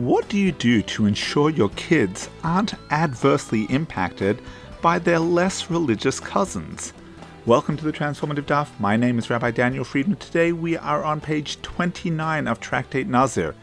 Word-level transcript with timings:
What 0.00 0.30
do 0.30 0.38
you 0.38 0.50
do 0.50 0.80
to 0.80 1.04
ensure 1.04 1.50
your 1.50 1.68
kids 1.76 2.30
aren't 2.42 2.72
adversely 2.90 3.64
impacted 3.64 4.40
by 4.80 4.98
their 4.98 5.18
less 5.18 5.70
religious 5.70 6.18
cousins? 6.18 6.94
Welcome 7.44 7.76
to 7.76 7.84
the 7.84 7.92
Transformative 7.92 8.46
Daf. 8.46 8.68
My 8.80 8.96
name 8.96 9.18
is 9.18 9.28
Rabbi 9.28 9.50
Daniel 9.50 9.84
Friedman. 9.84 10.16
Today 10.16 10.52
we 10.52 10.74
are 10.78 11.04
on 11.04 11.20
page 11.20 11.60
29 11.60 12.48
of 12.48 12.60
Tractate 12.60 13.08
Nazir, 13.08 13.54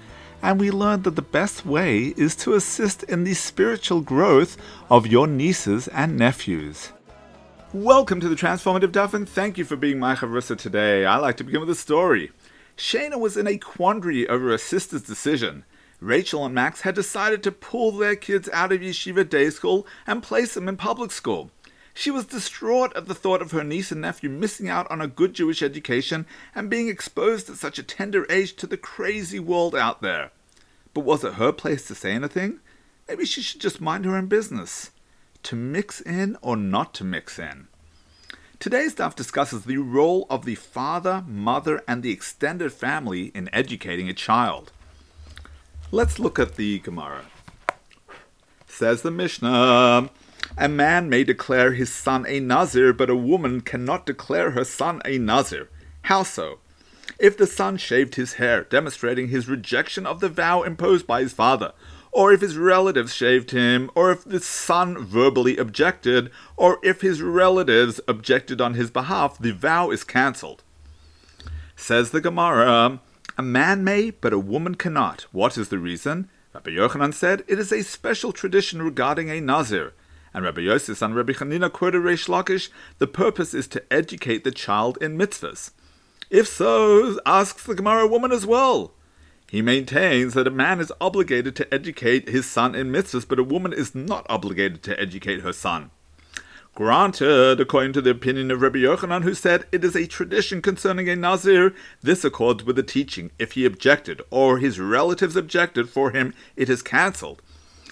and 0.44 0.60
we 0.60 0.70
learned 0.70 1.05
that 1.05 1.15
the 1.15 1.23
best 1.23 1.65
way 1.65 2.13
is 2.17 2.35
to 2.35 2.54
assist 2.54 3.01
in 3.01 3.24
the 3.24 3.33
spiritual 3.33 4.01
growth 4.01 4.58
of 4.92 5.08
your 5.08 5.26
nieces 5.26 5.88
and 5.88 6.17
nephews. 6.17 6.92
Welcome 7.74 8.19
to 8.19 8.29
the 8.29 8.35
Transformative 8.35 8.92
Daf, 8.92 9.15
and 9.15 9.28
thank 9.28 9.58
you 9.58 9.65
for 9.65 9.76
being 9.76 9.97
my 9.97 10.13
chavrusa 10.13 10.56
today. 10.56 11.04
I 11.04 11.17
like 11.17 11.38
to 11.38 11.44
begin 11.44 11.62
with 11.62 11.69
a 11.72 11.76
story. 11.76 12.29
Shana 12.78 13.19
was 13.19 13.38
in 13.38 13.47
a 13.47 13.58
quandary 13.58 14.29
over 14.29 14.49
her 14.49 14.60
sister's 14.60 15.01
decision. 15.01 15.63
Rachel 15.99 16.45
and 16.45 16.53
Max 16.53 16.81
had 16.81 16.95
decided 16.95 17.41
to 17.43 17.52
pull 17.52 17.91
their 17.91 18.15
kids 18.15 18.47
out 18.53 18.71
of 18.71 18.81
yeshiva 18.81 19.27
day 19.27 19.49
school 19.49 19.88
and 20.05 20.21
place 20.21 20.53
them 20.53 20.69
in 20.69 20.77
public 20.77 21.11
school. 21.11 21.49
She 21.95 22.11
was 22.11 22.25
distraught 22.25 22.95
at 22.95 23.07
the 23.07 23.15
thought 23.15 23.41
of 23.41 23.49
her 23.51 23.63
niece 23.63 23.91
and 23.91 24.02
nephew 24.02 24.29
missing 24.29 24.69
out 24.69 24.89
on 24.91 25.02
a 25.02 25.07
good 25.07 25.33
Jewish 25.33 25.63
education 25.63 26.27
and 26.53 26.69
being 26.69 26.89
exposed 26.89 27.49
at 27.49 27.55
such 27.55 27.79
a 27.79 27.83
tender 27.83 28.27
age 28.29 28.55
to 28.57 28.67
the 28.67 28.77
crazy 28.77 29.39
world 29.39 29.75
out 29.75 30.03
there. 30.03 30.29
But 30.93 31.05
was 31.05 31.23
it 31.23 31.33
her 31.33 31.52
place 31.52 31.88
to 31.88 31.95
say 31.95 32.11
anything? 32.11 32.59
Maybe 33.07 33.25
she 33.25 33.41
should 33.41 33.61
just 33.61 33.81
mind 33.81 34.05
her 34.05 34.16
own 34.16 34.27
business. 34.27 34.91
To 35.43 35.55
mix 35.55 35.99
in 36.02 36.38
or 36.43 36.55
not 36.55 36.93
to 36.95 37.03
mix 37.03 37.39
in? 37.39 37.67
Today's 38.59 38.93
daf 38.93 39.16
discusses 39.16 39.63
the 39.63 39.77
role 39.77 40.27
of 40.29 40.45
the 40.45 40.55
father, 40.55 41.23
mother, 41.27 41.83
and 41.88 42.03
the 42.03 42.11
extended 42.11 42.73
family 42.73 43.31
in 43.33 43.49
educating 43.52 44.07
a 44.09 44.13
child. 44.13 44.71
Let's 45.89 46.19
look 46.19 46.37
at 46.37 46.55
the 46.57 46.79
Gemara. 46.79 47.23
Says 48.67 49.03
the 49.03 49.11
Mishnah 49.11 50.09
A 50.57 50.67
man 50.67 51.07
may 51.07 51.23
declare 51.23 51.71
his 51.71 51.89
son 51.89 52.25
a 52.27 52.41
Nazir, 52.41 52.91
but 52.91 53.09
a 53.09 53.16
woman 53.16 53.61
cannot 53.61 54.05
declare 54.05 54.52
her 54.52 54.66
son 54.66 55.02
a 55.05 55.17
Nazir. 55.17 55.69
How 56.03 56.23
so? 56.23 56.59
If 57.19 57.38
the 57.38 57.47
son 57.47 57.77
shaved 57.77 58.16
his 58.16 58.33
hair, 58.33 58.66
demonstrating 58.66 59.29
his 59.29 59.47
rejection 59.47 60.05
of 60.05 60.19
the 60.19 60.27
vow 60.27 60.61
imposed 60.63 61.07
by 61.07 61.21
his 61.21 61.31
father, 61.31 61.71
or 62.11 62.33
if 62.33 62.41
his 62.41 62.57
relatives 62.57 63.16
shaved 63.16 63.51
him, 63.51 63.89
or 63.95 64.11
if 64.11 64.25
the 64.25 64.41
son 64.41 64.97
verbally 64.97 65.55
objected, 65.55 66.29
or 66.57 66.79
if 66.83 66.99
his 66.99 67.22
relatives 67.22 68.01
objected 68.09 68.59
on 68.59 68.73
his 68.73 68.91
behalf, 68.91 69.38
the 69.39 69.51
vow 69.51 69.89
is 69.89 70.03
cancelled. 70.03 70.63
Says 71.77 72.11
the 72.11 72.19
Gemara, 72.19 72.99
a 73.38 73.43
man 73.43 73.83
may, 73.83 74.09
but 74.09 74.33
a 74.33 74.39
woman 74.39 74.75
cannot. 74.75 75.27
What 75.31 75.57
is 75.57 75.69
the 75.69 75.77
reason? 75.77 76.30
Rabbi 76.53 76.71
Yochanan 76.71 77.13
said 77.13 77.44
it 77.47 77.59
is 77.59 77.71
a 77.71 77.83
special 77.83 78.31
tradition 78.31 78.81
regarding 78.81 79.29
a 79.29 79.39
Nazir. 79.39 79.94
And 80.33 80.44
Rabbi 80.44 80.61
Yosef 80.61 81.02
and 81.02 81.16
Rabbi 81.16 81.33
Chanina 81.33 81.71
quoted 81.71 82.02
Reish 82.02 82.27
Lakish, 82.27 82.69
the 82.97 83.07
purpose 83.07 83.53
is 83.53 83.67
to 83.69 83.94
educate 83.94 84.44
the 84.44 84.52
child 84.52 84.97
in 85.02 85.17
mitzvahs. 85.17 85.71
If 86.29 86.47
so, 86.47 87.19
asks 87.25 87.63
the 87.63 87.75
Gemara 87.75 88.07
woman 88.07 88.31
as 88.31 88.45
well. 88.45 88.94
He 89.49 89.61
maintains 89.61 90.33
that 90.33 90.47
a 90.47 90.51
man 90.51 90.79
is 90.79 90.91
obligated 90.99 91.55
to 91.55 91.73
educate 91.73 92.27
his 92.27 92.45
son 92.45 92.75
in 92.75 92.91
mitzvahs, 92.91 93.27
but 93.27 93.39
a 93.39 93.44
woman 93.44 93.72
is 93.72 93.95
not 93.95 94.25
obligated 94.29 94.83
to 94.83 94.99
educate 94.99 95.41
her 95.41 95.53
son. 95.53 95.91
Granted, 96.78 97.59
according 97.59 97.94
to 97.94 98.02
the 98.02 98.11
opinion 98.11 98.52
of 98.52 98.61
Rabbi 98.61 98.78
Yochanan, 98.78 99.23
who 99.23 99.33
said 99.33 99.66
it 99.72 99.83
is 99.83 99.95
a 99.95 100.06
tradition 100.06 100.61
concerning 100.61 101.09
a 101.09 101.16
Nazir, 101.16 101.73
this 102.03 102.23
accords 102.23 102.64
with 102.66 102.75
the 102.75 102.84
teaching. 102.84 103.31
If 103.39 103.53
he 103.53 103.66
objected, 103.66 104.22
or 104.30 104.59
his 104.59 104.80
relatives 104.80 105.36
objected 105.36 105.89
for 105.89 106.11
him, 106.11 106.36
it 106.56 106.69
is 106.69 106.84
cancelled. 106.84 107.42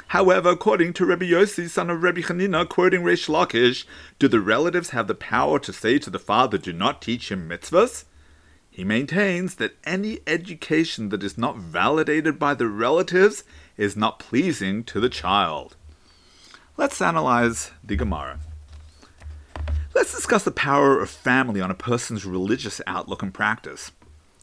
However, 0.09 0.49
according 0.49 0.93
to 0.93 1.05
Rabbi 1.07 1.25
Yossi, 1.25 1.67
son 1.67 1.89
of 1.89 2.03
Rabbi 2.03 2.21
Chanina, 2.21 2.69
quoting 2.69 3.01
Reish 3.01 3.27
Lakish, 3.27 3.85
do 4.19 4.27
the 4.27 4.39
relatives 4.39 4.91
have 4.91 5.07
the 5.07 5.15
power 5.15 5.57
to 5.57 5.73
say 5.73 5.97
to 5.97 6.11
the 6.11 6.19
father, 6.19 6.59
do 6.59 6.71
not 6.71 7.01
teach 7.01 7.31
him 7.31 7.49
mitzvahs? 7.49 8.03
He 8.69 8.83
maintains 8.83 9.55
that 9.55 9.77
any 9.83 10.19
education 10.27 11.09
that 11.09 11.23
is 11.23 11.39
not 11.39 11.57
validated 11.57 12.37
by 12.37 12.53
the 12.53 12.67
relatives 12.67 13.43
is 13.77 13.97
not 13.97 14.19
pleasing 14.19 14.83
to 14.83 14.99
the 14.99 15.09
child. 15.09 15.75
Let's 16.77 17.01
analyze 17.01 17.71
the 17.83 17.95
Gemara. 17.95 18.41
Let's 19.95 20.13
discuss 20.13 20.43
the 20.43 20.51
power 20.51 20.99
of 20.99 21.09
family 21.09 21.61
on 21.61 21.71
a 21.71 21.73
person's 21.73 22.25
religious 22.25 22.81
outlook 22.85 23.23
and 23.23 23.33
practice. 23.33 23.93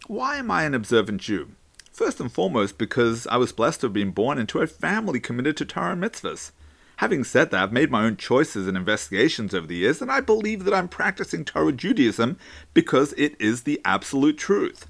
Why 0.06 0.36
am 0.36 0.50
I 0.50 0.62
an 0.62 0.72
observant 0.72 1.20
Jew? 1.20 1.50
First 1.92 2.20
and 2.20 2.32
foremost, 2.32 2.78
because 2.78 3.26
I 3.26 3.36
was 3.36 3.52
blessed 3.52 3.80
to 3.80 3.86
have 3.88 3.92
been 3.92 4.12
born 4.12 4.38
into 4.38 4.60
a 4.60 4.66
family 4.66 5.20
committed 5.20 5.58
to 5.58 5.66
Torah 5.66 5.94
mitzvahs. 5.94 6.52
Having 6.96 7.24
said 7.24 7.50
that, 7.50 7.64
I've 7.64 7.72
made 7.72 7.90
my 7.90 8.02
own 8.02 8.16
choices 8.16 8.66
and 8.66 8.78
investigations 8.78 9.52
over 9.54 9.66
the 9.66 9.76
years, 9.76 10.00
and 10.00 10.10
I 10.10 10.22
believe 10.22 10.64
that 10.64 10.72
I'm 10.72 10.88
practicing 10.88 11.44
Torah 11.44 11.72
Judaism 11.72 12.38
because 12.72 13.12
it 13.18 13.38
is 13.38 13.64
the 13.64 13.78
absolute 13.84 14.38
truth. 14.38 14.86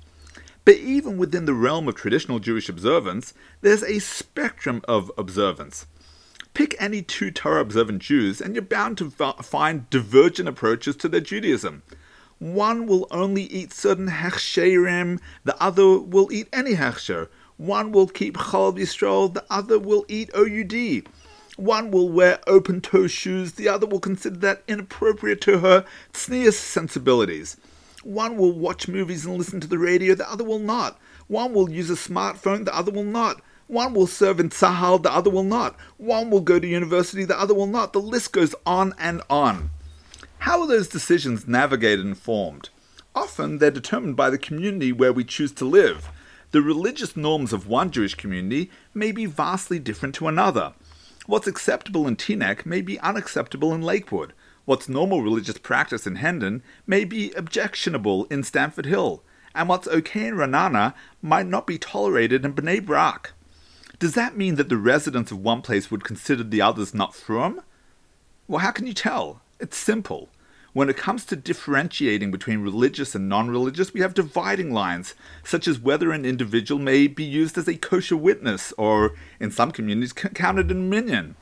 But 0.64 0.76
even 0.76 1.18
within 1.18 1.44
the 1.44 1.54
realm 1.54 1.88
of 1.88 1.96
traditional 1.96 2.38
Jewish 2.38 2.68
observance, 2.68 3.34
there's 3.62 3.82
a 3.82 3.98
spectrum 3.98 4.80
of 4.86 5.10
observance. 5.18 5.86
Pick 6.54 6.76
any 6.78 7.00
two 7.00 7.30
Torah 7.30 7.62
observant 7.62 8.02
Jews, 8.02 8.40
and 8.40 8.54
you're 8.54 8.62
bound 8.62 8.98
to 8.98 9.10
find 9.10 9.88
divergent 9.88 10.48
approaches 10.48 10.96
to 10.96 11.08
their 11.08 11.20
Judaism. 11.20 11.82
One 12.38 12.86
will 12.86 13.06
only 13.10 13.44
eat 13.44 13.72
certain 13.72 14.08
hechsherim, 14.08 15.20
the 15.44 15.60
other 15.62 15.98
will 15.98 16.30
eat 16.32 16.48
any 16.52 16.74
hechsher. 16.74 17.28
One 17.56 17.92
will 17.92 18.08
keep 18.08 18.36
chol 18.36 18.76
yisrael, 18.76 19.32
the 19.32 19.44
other 19.48 19.78
will 19.78 20.04
eat 20.08 20.28
OUD. 20.34 21.08
One 21.56 21.90
will 21.90 22.08
wear 22.08 22.40
open 22.46 22.80
toe 22.80 23.06
shoes, 23.06 23.52
the 23.52 23.68
other 23.68 23.86
will 23.86 24.00
consider 24.00 24.36
that 24.38 24.62
inappropriate 24.66 25.40
to 25.42 25.60
her 25.60 25.86
tznius 26.12 26.54
sensibilities. 26.54 27.56
One 28.02 28.36
will 28.36 28.52
watch 28.52 28.88
movies 28.88 29.24
and 29.24 29.38
listen 29.38 29.60
to 29.60 29.68
the 29.68 29.78
radio, 29.78 30.14
the 30.14 30.30
other 30.30 30.44
will 30.44 30.58
not. 30.58 30.98
One 31.28 31.54
will 31.54 31.70
use 31.70 31.88
a 31.88 31.94
smartphone, 31.94 32.64
the 32.64 32.76
other 32.76 32.90
will 32.90 33.04
not. 33.04 33.40
One 33.72 33.94
will 33.94 34.06
serve 34.06 34.38
in 34.38 34.50
Tzahal, 34.50 35.02
the 35.02 35.10
other 35.10 35.30
will 35.30 35.44
not. 35.44 35.76
One 35.96 36.28
will 36.28 36.42
go 36.42 36.58
to 36.58 36.66
university, 36.66 37.24
the 37.24 37.40
other 37.40 37.54
will 37.54 37.66
not. 37.66 37.94
The 37.94 38.02
list 38.02 38.30
goes 38.30 38.54
on 38.66 38.92
and 38.98 39.22
on. 39.30 39.70
How 40.40 40.60
are 40.60 40.66
those 40.66 40.88
decisions 40.88 41.48
navigated 41.48 42.04
and 42.04 42.18
formed? 42.18 42.68
Often 43.14 43.56
they're 43.56 43.70
determined 43.70 44.14
by 44.14 44.28
the 44.28 44.36
community 44.36 44.92
where 44.92 45.14
we 45.14 45.24
choose 45.24 45.52
to 45.52 45.64
live. 45.64 46.10
The 46.50 46.60
religious 46.60 47.16
norms 47.16 47.54
of 47.54 47.66
one 47.66 47.90
Jewish 47.90 48.14
community 48.14 48.70
may 48.92 49.10
be 49.10 49.24
vastly 49.24 49.78
different 49.78 50.14
to 50.16 50.28
another. 50.28 50.74
What's 51.24 51.46
acceptable 51.46 52.06
in 52.06 52.16
Teaneck 52.16 52.66
may 52.66 52.82
be 52.82 53.00
unacceptable 53.00 53.72
in 53.72 53.80
Lakewood. 53.80 54.34
What's 54.66 54.86
normal 54.86 55.22
religious 55.22 55.56
practice 55.56 56.06
in 56.06 56.16
Hendon 56.16 56.62
may 56.86 57.06
be 57.06 57.32
objectionable 57.32 58.26
in 58.26 58.42
Stamford 58.42 58.84
Hill. 58.84 59.22
And 59.54 59.70
what's 59.70 59.88
okay 59.88 60.26
in 60.26 60.34
Ra'anana 60.34 60.92
might 61.22 61.46
not 61.46 61.66
be 61.66 61.78
tolerated 61.78 62.44
in 62.44 62.52
Bnei 62.52 62.84
Brak. 62.84 63.32
Does 64.02 64.14
that 64.14 64.36
mean 64.36 64.56
that 64.56 64.68
the 64.68 64.78
residents 64.78 65.30
of 65.30 65.38
one 65.38 65.62
place 65.62 65.88
would 65.88 66.02
consider 66.02 66.42
the 66.42 66.60
others 66.60 66.92
not 66.92 67.14
frum? 67.14 67.60
Well, 68.48 68.58
how 68.58 68.72
can 68.72 68.88
you 68.88 68.94
tell? 68.94 69.42
It's 69.60 69.76
simple. 69.76 70.28
When 70.72 70.90
it 70.90 70.96
comes 70.96 71.24
to 71.26 71.36
differentiating 71.36 72.32
between 72.32 72.62
religious 72.62 73.14
and 73.14 73.28
non 73.28 73.48
religious, 73.48 73.94
we 73.94 74.00
have 74.00 74.12
dividing 74.12 74.72
lines, 74.72 75.14
such 75.44 75.68
as 75.68 75.78
whether 75.78 76.10
an 76.10 76.24
individual 76.24 76.80
may 76.80 77.06
be 77.06 77.22
used 77.22 77.56
as 77.56 77.68
a 77.68 77.76
kosher 77.76 78.16
witness, 78.16 78.72
or 78.76 79.12
in 79.38 79.52
some 79.52 79.70
communities, 79.70 80.12
counted 80.12 80.72
in 80.72 80.78
a 80.78 80.80
minyan. 80.80 81.36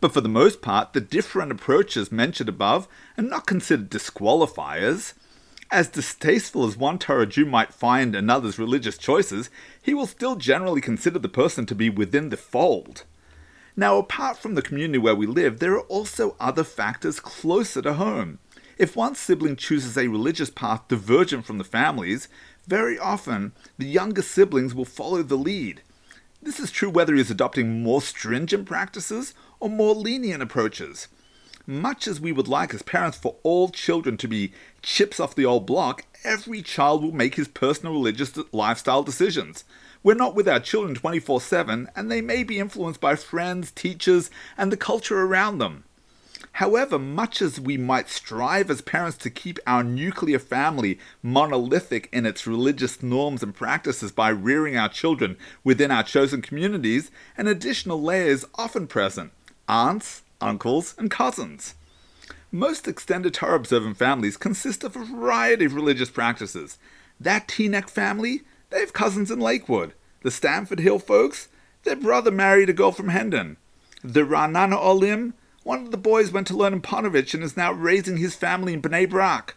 But 0.00 0.14
for 0.14 0.22
the 0.22 0.30
most 0.30 0.62
part, 0.62 0.94
the 0.94 1.02
different 1.02 1.52
approaches 1.52 2.10
mentioned 2.10 2.48
above 2.48 2.88
are 3.18 3.22
not 3.22 3.46
considered 3.46 3.90
disqualifiers. 3.90 5.12
As 5.70 5.88
distasteful 5.88 6.66
as 6.66 6.78
one 6.78 6.98
Torah 6.98 7.26
Jew 7.26 7.44
might 7.44 7.74
find 7.74 8.14
another's 8.14 8.58
religious 8.58 8.96
choices, 8.96 9.50
he 9.82 9.92
will 9.92 10.06
still 10.06 10.36
generally 10.36 10.80
consider 10.80 11.18
the 11.18 11.28
person 11.28 11.66
to 11.66 11.74
be 11.74 11.90
within 11.90 12.30
the 12.30 12.38
fold. 12.38 13.04
Now, 13.76 13.98
apart 13.98 14.38
from 14.38 14.54
the 14.54 14.62
community 14.62 14.98
where 14.98 15.14
we 15.14 15.26
live, 15.26 15.58
there 15.58 15.74
are 15.74 15.82
also 15.82 16.36
other 16.40 16.64
factors 16.64 17.20
closer 17.20 17.82
to 17.82 17.94
home. 17.94 18.38
If 18.78 18.96
one 18.96 19.14
sibling 19.14 19.56
chooses 19.56 19.98
a 19.98 20.08
religious 20.08 20.48
path 20.48 20.88
divergent 20.88 21.44
from 21.44 21.58
the 21.58 21.64
family's, 21.64 22.28
very 22.66 22.98
often 22.98 23.52
the 23.76 23.86
younger 23.86 24.22
siblings 24.22 24.74
will 24.74 24.86
follow 24.86 25.22
the 25.22 25.36
lead. 25.36 25.82
This 26.40 26.58
is 26.58 26.70
true 26.70 26.88
whether 26.88 27.14
he 27.14 27.20
is 27.20 27.30
adopting 27.30 27.82
more 27.82 28.00
stringent 28.00 28.66
practices 28.66 29.34
or 29.60 29.68
more 29.68 29.94
lenient 29.94 30.42
approaches 30.42 31.08
much 31.68 32.08
as 32.08 32.18
we 32.18 32.32
would 32.32 32.48
like 32.48 32.72
as 32.72 32.80
parents 32.80 33.18
for 33.18 33.36
all 33.42 33.68
children 33.68 34.16
to 34.16 34.26
be 34.26 34.52
chips 34.80 35.20
off 35.20 35.34
the 35.34 35.44
old 35.44 35.66
block, 35.66 36.04
every 36.24 36.62
child 36.62 37.02
will 37.02 37.12
make 37.12 37.34
his 37.34 37.46
personal 37.46 37.92
religious 37.92 38.36
lifestyle 38.52 39.02
decisions. 39.02 39.64
We're 40.02 40.14
not 40.14 40.34
with 40.34 40.48
our 40.48 40.60
children 40.60 40.94
24 40.94 41.42
7, 41.42 41.90
and 41.94 42.10
they 42.10 42.22
may 42.22 42.42
be 42.42 42.58
influenced 42.58 43.00
by 43.00 43.16
friends, 43.16 43.70
teachers, 43.70 44.30
and 44.56 44.72
the 44.72 44.76
culture 44.78 45.20
around 45.20 45.58
them. 45.58 45.84
However, 46.52 46.98
much 46.98 47.42
as 47.42 47.60
we 47.60 47.76
might 47.76 48.08
strive 48.08 48.70
as 48.70 48.80
parents 48.80 49.18
to 49.18 49.30
keep 49.30 49.58
our 49.66 49.84
nuclear 49.84 50.38
family 50.38 50.98
monolithic 51.22 52.08
in 52.12 52.24
its 52.24 52.46
religious 52.46 53.02
norms 53.02 53.42
and 53.42 53.54
practices 53.54 54.10
by 54.10 54.30
rearing 54.30 54.76
our 54.76 54.88
children 54.88 55.36
within 55.62 55.90
our 55.90 56.02
chosen 56.02 56.40
communities, 56.40 57.10
an 57.36 57.46
additional 57.46 58.00
layer 58.00 58.26
is 58.26 58.46
often 58.54 58.86
present 58.86 59.32
aunts, 59.68 60.22
uncles, 60.40 60.94
and 60.98 61.10
cousins. 61.10 61.74
Most 62.50 62.88
extended 62.88 63.34
Torah 63.34 63.56
observant 63.56 63.96
families 63.96 64.36
consist 64.36 64.82
of 64.82 64.96
a 64.96 65.04
variety 65.04 65.66
of 65.66 65.74
religious 65.74 66.10
practices. 66.10 66.78
That 67.20 67.48
Teaneck 67.48 67.90
family, 67.90 68.42
they 68.70 68.80
have 68.80 68.92
cousins 68.92 69.30
in 69.30 69.40
Lakewood. 69.40 69.92
The 70.22 70.30
Stamford 70.30 70.80
Hill 70.80 70.98
folks, 70.98 71.48
their 71.84 71.96
brother 71.96 72.30
married 72.30 72.70
a 72.70 72.72
girl 72.72 72.92
from 72.92 73.08
Hendon. 73.08 73.56
The 74.02 74.22
Ra'anana 74.22 74.76
Olim, 74.76 75.34
one 75.62 75.84
of 75.84 75.90
the 75.90 75.96
boys 75.96 76.30
went 76.30 76.46
to 76.46 76.56
learn 76.56 76.72
in 76.72 76.80
Ponevezh 76.80 77.34
and 77.34 77.42
is 77.42 77.56
now 77.56 77.72
raising 77.72 78.16
his 78.16 78.34
family 78.34 78.72
in 78.72 78.80
Bnei 78.80 79.08
Brak. 79.08 79.56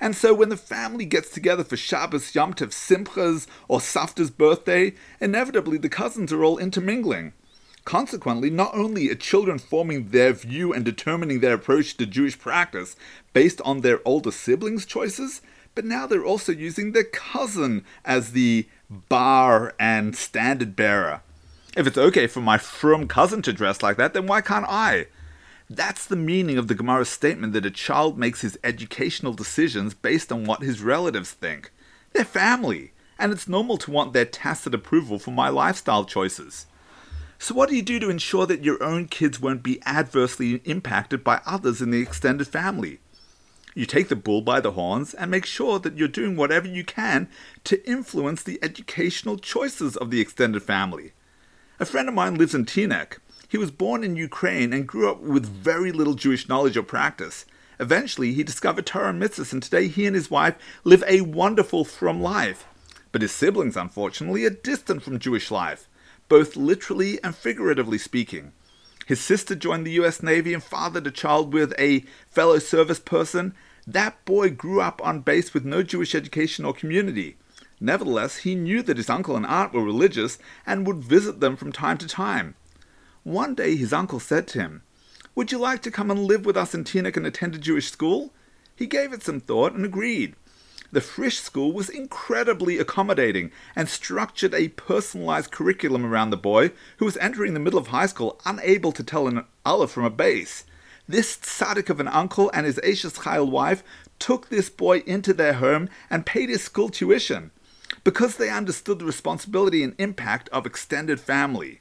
And 0.00 0.16
so 0.16 0.34
when 0.34 0.48
the 0.48 0.56
family 0.56 1.04
gets 1.04 1.30
together 1.30 1.62
for 1.62 1.76
Shabbos, 1.76 2.34
Yom 2.34 2.54
Tov, 2.54 2.70
Simchas, 2.70 3.46
or 3.68 3.80
Safta's 3.80 4.30
birthday, 4.30 4.94
inevitably 5.20 5.78
the 5.78 5.88
cousins 5.88 6.32
are 6.32 6.42
all 6.42 6.58
intermingling. 6.58 7.34
Consequently, 7.84 8.48
not 8.48 8.74
only 8.74 9.10
are 9.10 9.16
children 9.16 9.58
forming 9.58 10.10
their 10.10 10.32
view 10.32 10.72
and 10.72 10.84
determining 10.84 11.40
their 11.40 11.54
approach 11.54 11.96
to 11.96 12.06
Jewish 12.06 12.38
practice 12.38 12.94
based 13.32 13.60
on 13.62 13.80
their 13.80 14.00
older 14.04 14.30
siblings' 14.30 14.86
choices, 14.86 15.42
but 15.74 15.84
now 15.84 16.06
they're 16.06 16.24
also 16.24 16.52
using 16.52 16.92
their 16.92 17.04
cousin 17.04 17.84
as 18.04 18.32
the 18.32 18.68
bar 18.88 19.74
and 19.80 20.14
standard 20.14 20.76
bearer. 20.76 21.22
If 21.76 21.86
it's 21.86 21.98
okay 21.98 22.26
for 22.26 22.40
my 22.40 22.58
frum 22.58 23.08
cousin 23.08 23.42
to 23.42 23.52
dress 23.52 23.82
like 23.82 23.96
that, 23.96 24.14
then 24.14 24.26
why 24.26 24.42
can't 24.42 24.66
I? 24.68 25.06
That's 25.70 26.04
the 26.04 26.16
meaning 26.16 26.58
of 26.58 26.68
the 26.68 26.74
Gemara's 26.74 27.08
statement 27.08 27.54
that 27.54 27.64
a 27.64 27.70
child 27.70 28.18
makes 28.18 28.42
his 28.42 28.58
educational 28.62 29.32
decisions 29.32 29.94
based 29.94 30.30
on 30.30 30.44
what 30.44 30.62
his 30.62 30.82
relatives 30.82 31.30
think. 31.30 31.72
They're 32.12 32.26
family, 32.26 32.92
and 33.18 33.32
it's 33.32 33.48
normal 33.48 33.78
to 33.78 33.90
want 33.90 34.12
their 34.12 34.26
tacit 34.26 34.74
approval 34.74 35.18
for 35.18 35.30
my 35.30 35.48
lifestyle 35.48 36.04
choices. 36.04 36.66
So, 37.42 37.56
what 37.56 37.68
do 37.68 37.74
you 37.74 37.82
do 37.82 37.98
to 37.98 38.08
ensure 38.08 38.46
that 38.46 38.62
your 38.62 38.80
own 38.80 39.08
kids 39.08 39.40
won't 39.40 39.64
be 39.64 39.82
adversely 39.84 40.62
impacted 40.64 41.24
by 41.24 41.40
others 41.44 41.82
in 41.82 41.90
the 41.90 42.00
extended 42.00 42.46
family? 42.46 43.00
You 43.74 43.84
take 43.84 44.08
the 44.08 44.14
bull 44.14 44.42
by 44.42 44.60
the 44.60 44.70
horns 44.70 45.12
and 45.12 45.28
make 45.28 45.44
sure 45.44 45.80
that 45.80 45.98
you're 45.98 46.06
doing 46.06 46.36
whatever 46.36 46.68
you 46.68 46.84
can 46.84 47.28
to 47.64 47.84
influence 47.84 48.44
the 48.44 48.60
educational 48.62 49.38
choices 49.38 49.96
of 49.96 50.12
the 50.12 50.20
extended 50.20 50.62
family. 50.62 51.14
A 51.80 51.84
friend 51.84 52.08
of 52.08 52.14
mine 52.14 52.36
lives 52.36 52.54
in 52.54 52.64
Teaneck, 52.64 53.18
he 53.48 53.58
was 53.58 53.72
born 53.72 54.04
in 54.04 54.14
Ukraine 54.14 54.72
and 54.72 54.86
grew 54.86 55.10
up 55.10 55.20
with 55.20 55.44
very 55.44 55.90
little 55.90 56.14
Jewish 56.14 56.48
knowledge 56.48 56.76
or 56.76 56.84
practice. 56.84 57.44
Eventually, 57.80 58.34
he 58.34 58.44
discovered 58.44 58.86
Torah 58.86 59.12
mitzvahs, 59.12 59.52
and 59.52 59.60
today 59.60 59.88
he 59.88 60.06
and 60.06 60.14
his 60.14 60.30
wife 60.30 60.54
live 60.84 61.02
a 61.08 61.22
wonderful 61.22 61.84
frum 61.84 62.22
life. 62.22 62.66
But 63.10 63.22
his 63.22 63.32
siblings, 63.32 63.76
unfortunately, 63.76 64.44
are 64.44 64.50
distant 64.50 65.02
from 65.02 65.18
Jewish 65.18 65.50
life, 65.50 65.88
both 66.32 66.56
literally 66.56 67.22
and 67.22 67.36
figuratively 67.36 67.98
speaking. 67.98 68.52
His 69.04 69.20
sister 69.20 69.54
joined 69.54 69.86
the 69.86 70.00
US 70.00 70.22
Navy 70.22 70.54
and 70.54 70.64
fathered 70.64 71.06
a 71.06 71.10
child 71.10 71.52
with 71.52 71.74
a 71.78 72.06
fellow 72.30 72.58
service 72.58 73.00
person. 73.00 73.54
That 73.86 74.24
boy 74.24 74.48
grew 74.48 74.80
up 74.80 75.04
on 75.04 75.20
base 75.20 75.52
with 75.52 75.66
no 75.66 75.82
Jewish 75.82 76.14
education 76.14 76.64
or 76.64 76.72
community. 76.72 77.36
Nevertheless, 77.80 78.38
he 78.38 78.54
knew 78.54 78.80
that 78.80 78.96
his 78.96 79.10
uncle 79.10 79.36
and 79.36 79.44
aunt 79.44 79.74
were 79.74 79.84
religious 79.84 80.38
and 80.66 80.86
would 80.86 81.04
visit 81.04 81.40
them 81.40 81.54
from 81.54 81.70
time 81.70 81.98
to 81.98 82.06
time. 82.06 82.54
One 83.24 83.54
day 83.54 83.76
his 83.76 83.92
uncle 83.92 84.18
said 84.18 84.48
to 84.48 84.58
him, 84.58 84.84
Would 85.34 85.52
you 85.52 85.58
like 85.58 85.82
to 85.82 85.90
come 85.90 86.10
and 86.10 86.24
live 86.24 86.46
with 86.46 86.56
us 86.56 86.74
in 86.74 86.84
Teaneck 86.84 87.18
and 87.18 87.26
attend 87.26 87.56
a 87.56 87.58
Jewish 87.58 87.90
school? 87.90 88.32
He 88.74 88.86
gave 88.86 89.12
it 89.12 89.22
some 89.22 89.40
thought 89.40 89.74
and 89.74 89.84
agreed. 89.84 90.34
The 90.92 91.00
Frisch 91.00 91.40
School 91.40 91.72
was 91.72 91.88
incredibly 91.88 92.78
accommodating 92.78 93.50
and 93.74 93.88
structured 93.88 94.52
a 94.52 94.68
personalized 94.68 95.50
curriculum 95.50 96.04
around 96.04 96.30
the 96.30 96.36
boy 96.36 96.72
who 96.98 97.06
was 97.06 97.16
entering 97.16 97.54
the 97.54 97.60
middle 97.60 97.78
of 97.78 97.88
high 97.88 98.06
school 98.06 98.38
unable 98.44 98.92
to 98.92 99.02
tell 99.02 99.26
an 99.26 99.44
Aleph 99.64 99.92
from 99.92 100.04
a 100.04 100.10
Beis. 100.10 100.64
This 101.08 101.36
tzaddik 101.38 101.88
of 101.88 101.98
an 101.98 102.08
uncle 102.08 102.50
and 102.52 102.66
his 102.66 102.78
Eishes 102.84 103.20
Chayil 103.20 103.50
wife 103.50 103.82
took 104.18 104.50
this 104.50 104.68
boy 104.68 104.98
into 105.06 105.32
their 105.32 105.54
home 105.54 105.88
and 106.10 106.26
paid 106.26 106.50
his 106.50 106.62
school 106.62 106.90
tuition 106.90 107.52
because 108.04 108.36
they 108.36 108.50
understood 108.50 108.98
the 108.98 109.06
responsibility 109.06 109.82
and 109.82 109.94
impact 109.98 110.50
of 110.50 110.66
extended 110.66 111.18
family 111.18 111.80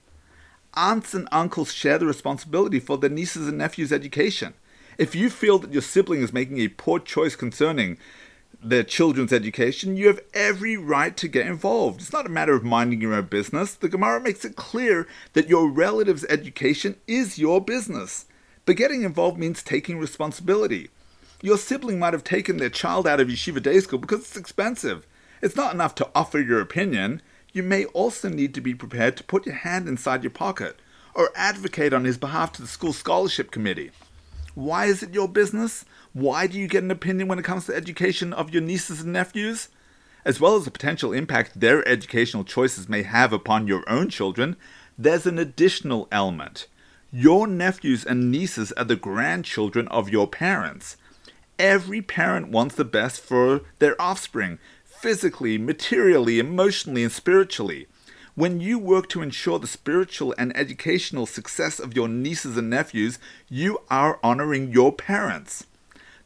aunts 0.74 1.14
and 1.14 1.28
uncles 1.32 1.74
share 1.74 1.98
the 1.98 2.06
responsibility 2.06 2.80
for 2.80 2.98
their 2.98 3.10
nieces 3.10 3.48
and 3.48 3.58
nephews' 3.58 3.92
education. 3.92 4.54
If 4.98 5.16
you 5.16 5.30
feel 5.30 5.60
that 5.60 5.74
your 5.74 5.82
sibling 5.82 6.22
is 6.22 6.34
making 6.34 6.60
a 6.60 6.70
poor 6.70 7.00
choice 7.00 7.36
concerning 7.36 7.98
their 8.64 8.84
children's 8.84 9.34
education, 9.34 9.98
you 9.98 10.08
have 10.08 10.22
every 10.34 10.78
right 10.78 11.16
to 11.18 11.28
get 11.28 11.48
involved. 11.48 12.02
It's 12.02 12.14
not 12.14 12.26
a 12.26 12.30
matter 12.30 12.54
of 12.54 12.64
minding 12.64 13.02
your 13.02 13.14
own 13.14 13.26
business. 13.26 13.74
The 13.74 13.90
Gemara 13.90 14.22
makes 14.22 14.46
it 14.46 14.56
clear 14.56 15.08
that 15.34 15.50
your 15.50 15.70
relative's 15.70 16.26
education 16.26 16.96
is 17.08 17.40
your 17.40 17.62
business. 17.62 18.26
But 18.66 18.78
getting 18.78 19.04
involved 19.04 19.40
means 19.40 19.64
taking 19.64 19.98
responsibility. 19.98 20.90
Your 21.42 21.58
sibling 21.58 21.98
might 21.98 22.14
have 22.14 22.24
taken 22.24 22.58
their 22.58 22.70
child 22.70 23.08
out 23.08 23.20
of 23.20 23.28
yeshiva 23.28 23.62
day 23.62 23.80
school 23.80 24.00
because 24.00 24.20
it's 24.20 24.38
expensive. 24.38 25.08
It's 25.42 25.56
not 25.56 25.74
enough 25.74 25.96
to 25.96 26.10
offer 26.14 26.40
your 26.40 26.62
opinion 26.62 27.22
you 27.54 27.64
may 27.64 27.86
also 27.86 28.30
need 28.30 28.54
to 28.54 28.62
be 28.62 28.74
prepared 28.74 29.18
to 29.18 29.24
put 29.24 29.46
your 29.46 29.56
hand 29.56 29.88
inside 29.88 30.24
your 30.24 30.32
pocket 30.32 30.80
or 31.14 31.32
advocate 31.36 31.94
on 31.94 32.06
his 32.06 32.18
behalf 32.18 32.54
to 32.54 32.62
the 32.62 32.68
school 32.68 32.94
scholarship 32.94 33.52
committee. 33.52 33.92
Why 34.56 34.86
is 34.86 35.02
it 35.02 35.14
your 35.14 35.30
business? 35.30 35.86
Why 36.14 36.48
do 36.48 36.60
you 36.60 36.68
get 36.68 36.84
an 36.84 36.92
opinion 36.92 37.28
when 37.28 37.40
it 37.40 37.46
comes 37.46 37.66
to 37.66 37.76
education 37.76 38.34
of 38.34 38.54
your 38.54 38.62
nieces 38.62 39.02
and 39.02 39.14
nephews? 39.14 39.70
As 40.26 40.40
well 40.40 40.56
as 40.56 40.66
the 40.66 40.72
potential 40.72 41.14
impact 41.14 41.60
their 41.60 41.88
educational 41.88 42.44
choices 42.44 42.90
may 42.90 43.04
have 43.04 43.34
upon 43.34 43.68
your 43.68 43.84
own 43.90 44.10
children, 44.10 44.58
there's 44.98 45.26
an 45.26 45.40
additional 45.40 46.08
element. 46.12 46.68
Your 47.12 47.48
nephews 47.48 48.06
and 48.06 48.30
nieces 48.30 48.72
are 48.74 48.84
the 48.84 48.96
grandchildren 48.96 49.88
of 49.88 50.10
your 50.10 50.28
parents. 50.28 50.98
Every 51.58 52.02
parent 52.02 52.50
wants 52.50 52.76
the 52.76 52.86
best 52.86 53.22
for 53.22 53.62
their 53.80 54.00
offspring, 54.02 54.60
physically, 54.84 55.58
materially, 55.58 56.40
emotionally, 56.40 57.04
and 57.04 57.12
spiritually. 57.12 57.88
When 58.42 58.60
you 58.60 58.80
work 58.80 59.08
to 59.10 59.22
ensure 59.22 59.60
the 59.60 59.68
spiritual 59.68 60.34
and 60.36 60.52
educational 60.58 61.28
success 61.28 61.80
of 61.80 61.96
your 61.96 62.08
nieces 62.08 62.58
and 62.58 62.72
nephews, 62.72 63.20
you 63.50 63.84
are 63.88 64.20
honoring 64.24 64.72
your 64.72 64.92
parents. 64.92 65.68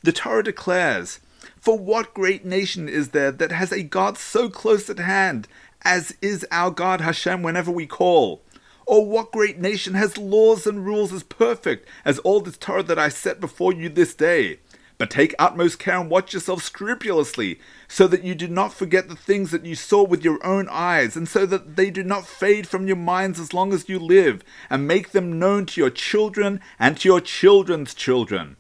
The 0.02 0.14
Torah 0.14 0.46
declares, 0.46 1.20
For 1.60 1.78
what 1.78 2.14
great 2.14 2.46
nation 2.46 2.88
is 2.88 3.10
there 3.10 3.34
that 3.34 3.52
has 3.52 3.74
a 3.74 3.84
God 3.84 4.18
so 4.18 4.50
close 4.50 4.90
at 4.90 5.00
hand, 5.00 5.50
as 5.82 6.16
is 6.22 6.48
our 6.52 6.72
God 6.72 7.02
Hashem 7.02 7.44
whenever 7.44 7.70
we 7.70 7.86
call? 7.86 8.42
Or 8.86 9.06
what 9.06 9.34
great 9.34 9.60
nation 9.60 9.96
has 9.96 10.18
laws 10.18 10.66
and 10.66 10.86
rules 10.86 11.12
as 11.12 11.24
perfect 11.24 11.86
as 12.06 12.20
all 12.20 12.40
this 12.40 12.58
Torah 12.58 12.84
that 12.84 12.98
I 12.98 13.10
set 13.10 13.42
before 13.42 13.74
you 13.74 13.90
this 13.90 14.14
day? 14.14 14.60
But 14.98 15.10
take 15.10 15.36
utmost 15.38 15.78
care 15.78 16.00
and 16.00 16.10
watch 16.10 16.34
yourself 16.34 16.64
scrupulously, 16.64 17.60
so 17.88 18.08
that 18.08 18.24
you 18.24 18.34
do 18.34 18.48
not 18.48 18.74
forget 18.74 19.10
the 19.10 19.16
things 19.16 19.52
that 19.52 19.66
you 19.66 19.76
saw 19.76 20.04
with 20.04 20.24
your 20.24 20.44
own 20.46 20.70
eyes, 20.70 21.18
and 21.18 21.28
so 21.28 21.46
that 21.48 21.76
they 21.76 21.90
do 21.90 22.04
not 22.04 22.26
fade 22.26 22.66
from 22.66 22.88
your 22.88 22.96
minds 22.96 23.40
as 23.40 23.54
long 23.54 23.74
as 23.74 23.90
you 23.90 24.00
live, 24.00 24.42
and 24.70 24.88
make 24.88 25.12
them 25.12 25.38
known 25.38 25.66
to 25.66 25.82
your 25.82 25.90
children 25.90 26.62
and 26.80 26.98
to 26.98 27.10
your 27.10 27.20
children's 27.20 27.94
children. 27.94 28.56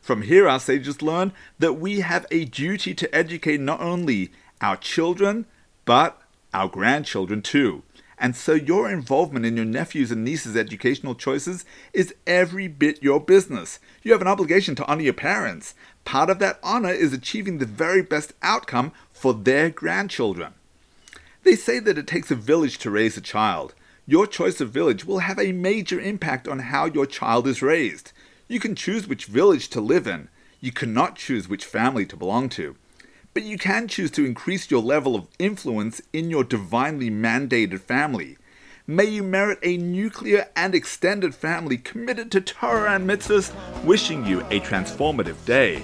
From 0.00 0.22
here, 0.22 0.48
our 0.48 0.58
sages 0.58 1.00
learn 1.00 1.32
that 1.60 1.74
we 1.74 2.00
have 2.00 2.26
a 2.32 2.44
duty 2.44 2.92
to 2.94 3.14
educate 3.14 3.60
not 3.60 3.80
only 3.80 4.32
our 4.60 4.76
children, 4.76 5.46
but 5.84 6.20
our 6.52 6.66
grandchildren 6.66 7.40
too. 7.40 7.84
And 8.22 8.36
so 8.36 8.54
your 8.54 8.88
involvement 8.88 9.44
in 9.44 9.56
your 9.56 9.66
nephew's 9.66 10.12
and 10.12 10.24
niece's 10.24 10.56
educational 10.56 11.16
choices 11.16 11.64
is 11.92 12.14
every 12.24 12.68
bit 12.68 13.02
your 13.02 13.18
business. 13.18 13.80
You 14.04 14.12
have 14.12 14.20
an 14.20 14.28
obligation 14.28 14.76
to 14.76 14.86
honor 14.86 15.02
your 15.02 15.12
parents. 15.12 15.74
Part 16.04 16.30
of 16.30 16.38
that 16.38 16.60
honor 16.62 16.92
is 16.92 17.12
achieving 17.12 17.58
the 17.58 17.66
very 17.66 18.00
best 18.00 18.32
outcome 18.40 18.92
for 19.12 19.34
their 19.34 19.70
grandchildren. 19.70 20.54
They 21.42 21.56
say 21.56 21.80
that 21.80 21.98
it 21.98 22.06
takes 22.06 22.30
a 22.30 22.36
village 22.36 22.78
to 22.78 22.92
raise 22.92 23.16
a 23.16 23.20
child. 23.20 23.74
Your 24.06 24.28
choice 24.28 24.60
of 24.60 24.70
village 24.70 25.04
will 25.04 25.18
have 25.18 25.40
a 25.40 25.50
major 25.50 25.98
impact 25.98 26.46
on 26.46 26.60
how 26.60 26.84
your 26.84 27.06
child 27.06 27.48
is 27.48 27.60
raised. 27.60 28.12
You 28.46 28.60
can 28.60 28.76
choose 28.76 29.08
which 29.08 29.26
village 29.26 29.66
to 29.70 29.80
live 29.80 30.06
in. 30.06 30.28
You 30.60 30.70
cannot 30.70 31.16
choose 31.16 31.48
which 31.48 31.64
family 31.64 32.06
to 32.06 32.16
belong 32.16 32.50
to 32.50 32.76
but 33.34 33.42
you 33.42 33.58
can 33.58 33.88
choose 33.88 34.10
to 34.12 34.24
increase 34.24 34.70
your 34.70 34.82
level 34.82 35.14
of 35.14 35.26
influence 35.38 36.02
in 36.12 36.30
your 36.30 36.44
divinely 36.44 37.10
mandated 37.10 37.80
family. 37.80 38.36
May 38.86 39.06
you 39.06 39.22
merit 39.22 39.58
a 39.62 39.76
nuclear 39.76 40.48
and 40.56 40.74
extended 40.74 41.34
family 41.34 41.78
committed 41.78 42.30
to 42.32 42.40
Torah 42.40 42.94
and 42.94 43.08
mitzvahs, 43.08 43.52
wishing 43.84 44.26
you 44.26 44.40
a 44.50 44.60
transformative 44.60 45.44
day. 45.46 45.82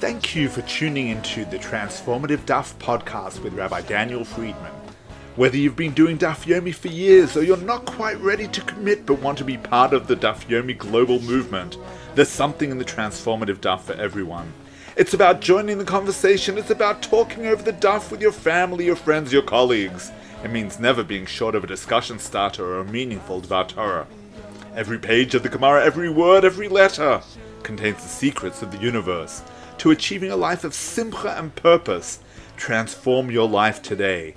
Thank 0.00 0.34
you 0.34 0.50
for 0.50 0.60
tuning 0.62 1.08
into 1.08 1.46
the 1.46 1.56
Transformative 1.56 2.40
Daf 2.40 2.74
podcast 2.74 3.42
with 3.42 3.54
Rabbi 3.54 3.80
Daniel 3.82 4.24
Friedman. 4.24 4.83
Whether 5.36 5.56
you've 5.56 5.74
been 5.74 5.94
doing 5.94 6.16
Daf 6.16 6.44
Yomi 6.44 6.72
for 6.72 6.86
years 6.86 7.36
or 7.36 7.42
you're 7.42 7.56
not 7.56 7.86
quite 7.86 8.20
ready 8.20 8.46
to 8.46 8.60
commit 8.60 9.04
but 9.04 9.20
want 9.20 9.36
to 9.38 9.44
be 9.44 9.56
part 9.58 9.92
of 9.92 10.06
the 10.06 10.14
Daf 10.14 10.46
Yomi 10.46 10.78
global 10.78 11.20
movement, 11.20 11.76
there's 12.14 12.28
something 12.28 12.70
in 12.70 12.78
the 12.78 12.84
transformative 12.84 13.56
Daf 13.56 13.80
for 13.80 13.94
everyone. 13.94 14.52
It's 14.96 15.12
about 15.12 15.40
joining 15.40 15.78
the 15.78 15.84
conversation, 15.84 16.56
it's 16.56 16.70
about 16.70 17.02
talking 17.02 17.46
over 17.46 17.64
the 17.64 17.72
Daf 17.72 18.12
with 18.12 18.22
your 18.22 18.30
family, 18.30 18.84
your 18.84 18.94
friends, 18.94 19.32
your 19.32 19.42
colleagues. 19.42 20.12
It 20.44 20.52
means 20.52 20.78
never 20.78 21.02
being 21.02 21.26
short 21.26 21.56
of 21.56 21.64
a 21.64 21.66
discussion 21.66 22.20
starter 22.20 22.64
or 22.64 22.78
a 22.78 22.84
meaningful 22.84 23.40
Dvar 23.40 23.66
Torah. 23.66 24.06
Every 24.76 25.00
page 25.00 25.34
of 25.34 25.42
the 25.42 25.48
Gemara, 25.48 25.84
every 25.84 26.10
word, 26.10 26.44
every 26.44 26.68
letter 26.68 27.20
contains 27.64 28.00
the 28.04 28.08
secrets 28.08 28.62
of 28.62 28.70
the 28.70 28.78
universe. 28.78 29.42
To 29.78 29.90
achieving 29.90 30.30
a 30.30 30.36
life 30.36 30.62
of 30.62 30.74
simcha 30.74 31.36
and 31.36 31.52
purpose, 31.56 32.20
transform 32.56 33.32
your 33.32 33.48
life 33.48 33.82
today. 33.82 34.36